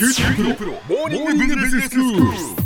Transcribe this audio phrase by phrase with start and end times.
[0.00, 2.59] QT プロ,プロモーニングビジネススクール。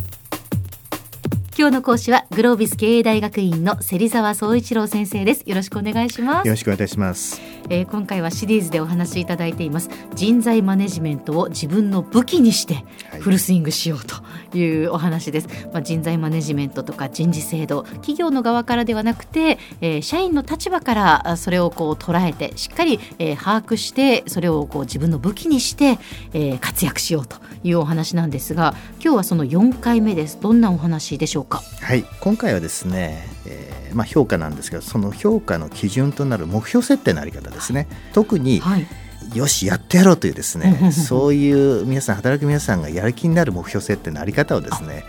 [1.57, 5.45] 今日の講師はグロービス経営大学院の芹沢総一郎先生です。
[5.47, 6.49] よろしくお願いします。
[6.49, 7.41] よろしくお願いします。
[7.71, 9.89] えー今回はシリーズでお話しいただいています。
[10.17, 13.21] 人材マネジメントを自分の武器にしてはい。
[13.21, 25.99] フルスイングしようというお話です、まあ、人材マネジメントとか人事制度企業の側からではなくて、えー社員の立場からあそれをこう捉えてしっかり、えー把握してそれをこう自分の武器にして、
[26.33, 30.39] えー活躍しようというお話なんですが今日はその4回目です。
[30.41, 31.63] どんなお話でしょうか？
[31.81, 37.87] はい、今回はですね、えーまあ評価なんですけど、その評価の基準となる目標設定のあり方ですね。
[38.13, 38.87] 特に、はい。
[39.35, 45.05] よしやってやろうというですね、そういう皆さん働く皆さんがやる気になる目標設定のあり方をですね、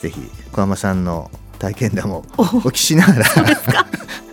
[0.00, 0.20] ぜひ
[0.52, 3.24] 小浜さんの体験談をお聞きしながら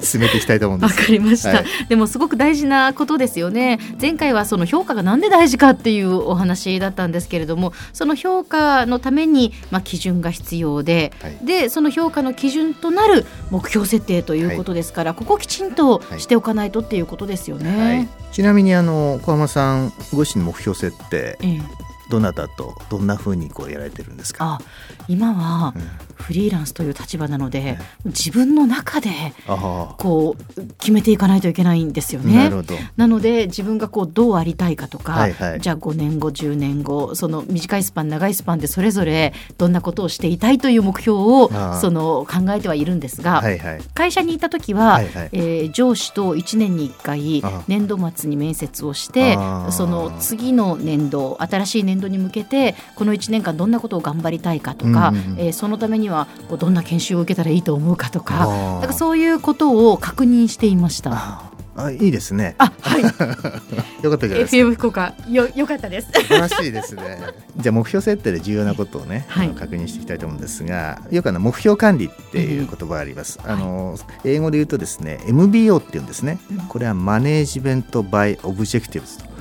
[0.03, 0.97] 進めていきたいと思うんでわす。
[0.97, 1.65] かりました、はい。
[1.89, 3.79] でもすごく大事なことですよね。
[3.99, 11.45] 前回はその評価がなんで大事かっていうお話だったんですけれどもその評価のためにまあ基準が必要で、はい。
[11.45, 17.77] でその評価の基準となる目標設定ということですから、ここをきちんとしておかないとっていうことですよね。
[17.77, 21.61] はい、ちなみにあの小浜さんご自身の目標設定ええ。
[22.09, 24.59] どなたとどんな風にこうやられてるんですか？
[24.59, 24.59] あ
[25.07, 25.81] 今はうん
[26.23, 29.09] フリーランスという立場なので、自分の中で
[29.47, 32.35] あこう決めていかないといけないんですよあ、ね。
[32.35, 32.75] なるほど。
[32.95, 35.59] なので自分がこうどうありたいかとか、はいはい。
[35.59, 41.49] じゃあ5年後10年後その短いスパン長いスパンでそれぞれどんなことをしていたいという目標を
[41.81, 43.81] その考えてはいるんですが、はいはい。
[43.93, 45.29] 会社にいた時は、はいはい。
[45.33, 49.35] えー上司と1年に1回年度末に面接をして
[49.71, 55.39] その次の年度新しい年度に向けてこの1年間どんなことを頑張りたいかとか、うんうんうん。
[55.39, 56.12] えーそのためには
[56.49, 61.53] こうどんな研修を受けたらいいと思うかとかなんかそういうことを確認していました。
[61.75, 62.55] ああいいですね。
[62.59, 63.01] あはい
[64.03, 64.57] よかったじゃないですか。
[64.57, 66.07] FM 福岡よよかったです。
[66.13, 67.19] 素晴らしいですね。
[67.57, 73.39] じゃあ目標設定で重要なことをね、はい確認していきたいと思うんですが、よくあの目標管理っていう言葉があります。
[73.43, 76.57] あの英語で言うとですね、MBO っていうんですねうん。
[76.67, 79.32] これは management by objectives と。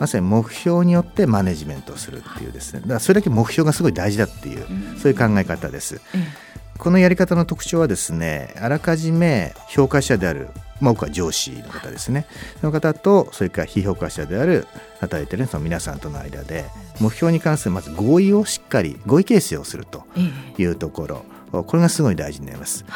[0.00, 2.80] まさに目標によってマネジメントをするっていうですね。
[2.80, 4.66] だからそれだけ目標がすごい大事だっていう、
[4.98, 6.00] そういう考え方です。
[6.14, 10.48] えこのやり方の特徴はですねあらかじめ評価者である、
[10.80, 12.24] まあ、僕は上司の方ですね。
[12.62, 14.66] その方とそれから非評価者である
[14.98, 16.64] 働いてるその皆さんとの間で
[16.98, 20.20] 目標に関するまず合意をしっかり合意形成をするとえ
[20.58, 20.62] え。
[20.62, 21.24] いうところ。
[21.52, 22.86] これがすごい大事になります。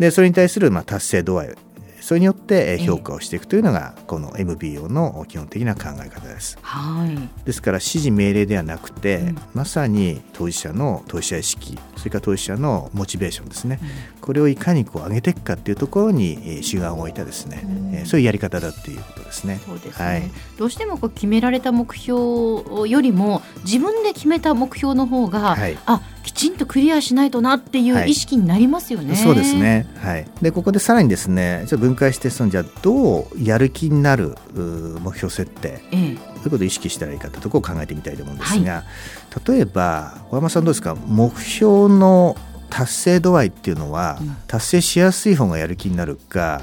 [0.00, 1.54] でそれに対するまあ達成度合い
[2.02, 6.58] それによってえー評価をしていくというのがこの MBO の基本的な考え方です。
[6.60, 7.44] はい。
[7.46, 9.38] ですから指示命令ではなくて、うん。
[9.54, 13.78] まさに当事者の当事者意識それから当事者のモチベーションですね、
[14.20, 17.94] これをいかにこう上げていくかっていうところにえー主眼を置いたですね、うん。
[17.94, 19.60] えーそういうやり方だっていうことですね。
[19.64, 20.22] そうですね、はい。
[20.58, 25.78] どうしてもこう決められた目標よりも自分で決めた目標の方が、はい。
[25.86, 28.10] あきちんとクリアしないとなっていうはい。
[28.10, 29.16] 意識になりますよね。
[29.16, 29.54] そうです。
[29.54, 35.82] ね、はい、でここでさらにですねちょっと分解してそのじゃあどうやる気になる目標設定。
[35.90, 38.84] ええ、どういうことを意識したらいいかというところを考えてみたいと思うんですが、
[39.46, 40.94] 例えば小山さんどうですか？
[40.94, 42.36] 目標の
[42.70, 44.36] 達成度合いっていうのは、うん。
[44.46, 46.62] 達成しやすい方がやる気になるか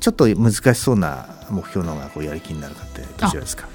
[0.00, 3.68] ちょっと難しそうな目標の方がこうやる気になるかってどちらですか？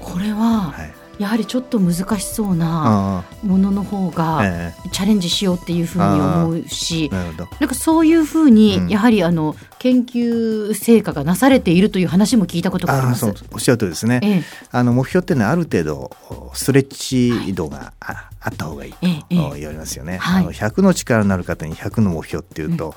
[0.00, 7.14] これははい、やはりちょっと難しそうなあものの方あがえチャレンジしようっていうふうに思うしえ。
[7.14, 7.48] なるほど。
[7.60, 8.88] なんかそういうふうに、うん。
[8.88, 13.26] やはりあの研究成果がなされているという話も聞いたことがあります。
[13.26, 13.34] う。
[13.52, 14.42] おっしゃるとりですね、ええ。
[14.72, 16.10] あの目標っていうのはある程度
[16.54, 18.98] ストレッチ度があ,、あった方がいいと
[19.30, 20.42] 言われますよね、はい。
[20.42, 22.94] あの100の力のある方に100の目標っていうと、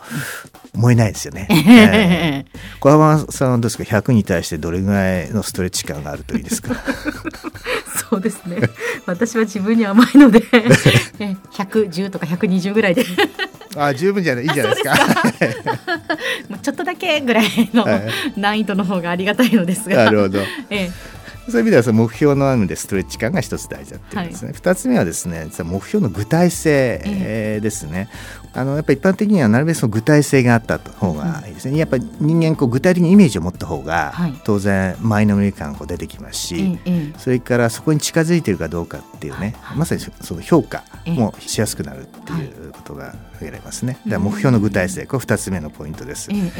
[0.73, 2.45] 燃えないですよね、 ええ。
[2.45, 2.45] え
[2.79, 6.75] 小浜さんはどうですか？100に対してどれぐらいのストレッチ感があるといいですか？
[8.09, 8.57] そ うですね。
[9.05, 10.43] 私は自分に甘いので、
[11.19, 13.05] え110とか120ぐらいで、
[13.75, 14.45] あ十分じゃない。
[14.45, 14.95] いいじゃないですか。
[16.49, 18.03] もうちょっとだけぐらいのはい。
[18.37, 20.05] 難易度の方がありがたいのですが。
[20.05, 20.39] なるほど。
[20.69, 20.91] ええ
[21.47, 28.09] そういう意味ではその目標のあるでストレッチ感が一つ大事だっていうことですね、二つ目はですね目標の具体性えーですね、
[28.53, 34.33] あのやっぱり一般的にはなるべくその具体性があった方がいいですね、やっぱり人間こう具体的にイメージを持った方が、はい。
[34.43, 41.13] 当然前のめり感がこう出てきますし、えええそれからそこに近づいているかどうかっていうね、はいまさにそその評価ええ。
[41.13, 43.93] もしやすくなるっていうことが挙げられますね。
[44.05, 46.29] だから目標の具体性、これ2つ目のポイントです。
[46.31, 46.51] ええ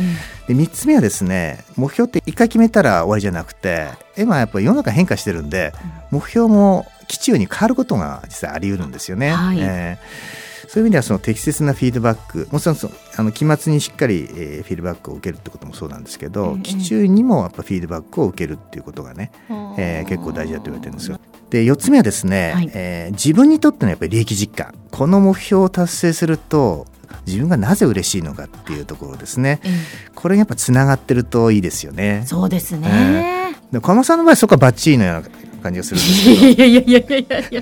[0.48, 5.74] えで3つ目はですね目標って1回決めたら終わりじゃなくて今やっぱり世の中変化してるんで
[6.12, 9.32] 目標も基中に変わることが実際あり得るんですよね。
[9.32, 9.58] はい。
[9.60, 10.42] えー
[10.72, 21.20] そういう意味ではその適切なフィードバックもちろんそのあの期末にしっかり、えーフィードバックを受けるってこともそうなんですけど、ええ期中にもやっぱフィードバックを受けるっていうことがね、ええー結構大事だと言われてるんですよ。
[21.50, 22.72] で4つ目はですね、はい。
[22.74, 24.74] えー自分にとってのやっぱり利益実感。
[24.92, 26.88] この目標を達成すると
[27.28, 29.60] 自分がなぜ嬉しいのかっていうところですね。
[29.66, 29.72] ええ。
[30.16, 32.24] これがやっぱつながってるといいですよね。
[32.28, 33.41] そうですね。
[33.72, 35.30] で小間さんの場合そこはバッチリのような
[35.62, 36.48] 感じがするんですけど。
[36.52, 37.62] いやいやいやいやいやいや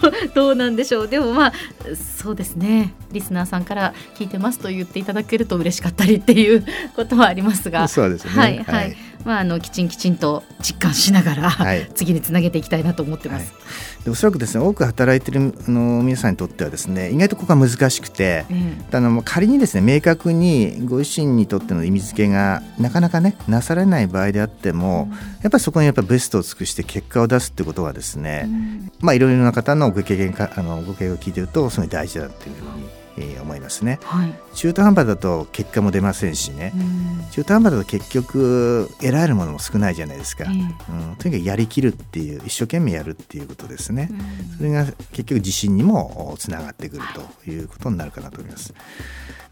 [0.00, 1.08] どうどうなんでしょう。
[1.08, 1.52] でもまあ
[2.16, 2.94] そうですね。
[3.10, 6.64] リスナーさんから聞いてますと言っていただけると嬉しかったりっていう
[6.94, 7.88] ことはありますが。
[7.88, 8.30] そうですね。
[8.30, 8.58] はい。
[8.58, 8.96] はい、
[9.28, 11.86] まああのきちんきちんと実感しながら、はい。
[11.94, 13.52] 次につなげていきたいなと思ってます。
[14.02, 25.10] でおそらくですね多く働いてるあの皆さんにとってはですね意外とここが難しくてえあの仮にですね明確にご自身にとっての意味付けがなかなかねなされない場合であっても、
[25.42, 28.92] やっぱりそこにやっぱベストを尽くして結果を出すってことはですえね、うん。
[29.00, 33.98] まあいろいろな方のご経験かあのご経験を聞いてるとすごい大事だっていうふうに、えー思いますね。
[34.02, 40.44] はい中途半端だと結果も出ませんしね、うん中途半端だと結局得られるものも少ないじゃないですか。
[40.44, 40.50] ええ
[40.92, 44.08] うん、とにかくやりきるっていう一生懸命やるっていうことですね。
[44.10, 47.02] うんそれが結局自信にもつながってくる
[47.44, 48.74] ということになるかなと思います。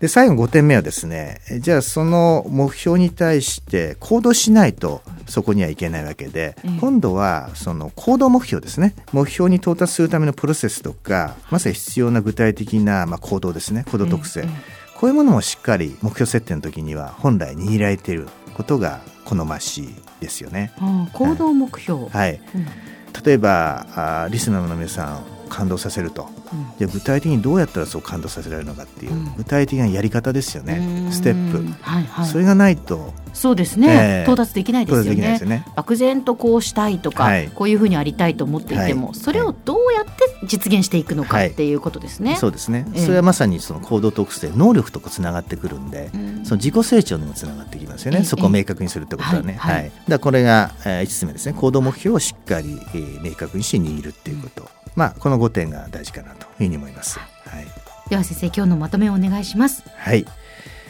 [0.01, 6.79] で最後5点目はですねえじゃあその目標に対して行動しないとそこにはいけないわけで、ええ。
[6.81, 8.95] 今度はその行動目標ですね。
[9.13, 13.85] 目標に到達するためのプロセスとかまさに必要な具体的な、まあ、行動ですね。
[13.91, 20.73] 行動特性、ええこういうものもしっかり目標設定の時には本来握られていることが好ましいですよね。
[21.13, 22.67] 行動目標、はい、うん。
[23.23, 26.29] 例えばあーリスナーの皆さんを感動させると。
[26.53, 26.67] うん。
[26.79, 29.35] じゃあ具体的にどうやったらそう感動させられるのかっていう、うん。
[29.37, 31.07] 具体的なやり方ですよね。
[31.07, 31.13] うん。
[31.13, 32.27] ステップ、はいはい。
[32.27, 33.13] それがないと。
[33.33, 34.23] そうですね、ええ。
[34.23, 35.39] 到達できないですよね。
[35.41, 35.67] ね。
[35.77, 37.51] 漠然とこうしたいとか、はい。
[37.55, 39.15] こういうふうにありたいと思っていても、はい。
[39.15, 41.49] それをどうやって実現していくのかはい。
[41.49, 42.37] っていうことですね。
[42.37, 43.05] そうですね、ええ。
[43.05, 46.45] それはまさにその行動特性能力とつながってくるんで、うん。
[46.45, 48.25] その自己成長にもつながってきますよね、ええ。
[48.25, 49.57] そこを明確にするってことはね。
[49.59, 49.75] はい。
[49.75, 49.93] はい。
[50.09, 51.53] だこれが、え5つ目ですね。
[51.53, 57.19] 行動目標をしっかり、えー明確にして握るっていうこと、まあこの5点が大事かなというふうに思います。
[57.19, 57.25] は
[57.61, 59.83] いでは先生今日のまとめをお願いします。
[59.97, 60.25] はい、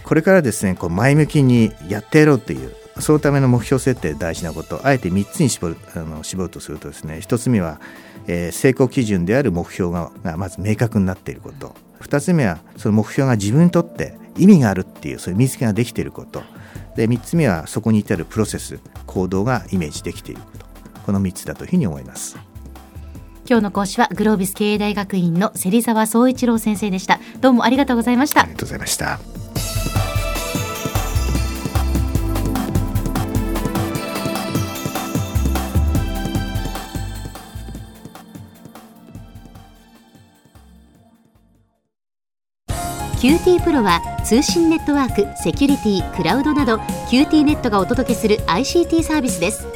[0.05, 7.81] これからですねこう前向きにやってやろうっていうそのための目標設定大事なことあえて3つに絞るあの絞るとするとですね1つ目は、
[8.27, 16.43] えー成功基準である目標ががまず明確になっていること2つ目はその目標が自分にとって意味があるっていうそういう見つけができていること
[16.97, 20.67] で3つ目はそこに至るプロセス行動がイメージできていること
[21.07, 22.37] この3つだというふうに思います。
[23.49, 27.21] 今日の講師はグロービス経営大学院の芹沢総一郎先生でした。
[27.41, 28.53] どうもありがとうございましたあり。
[28.53, 29.19] がとうございました。
[43.21, 46.77] QT プロは通信ネットワーク、セキュリティ、クラウドなど
[47.11, 49.76] QT ネットがお届けする ICT サービスです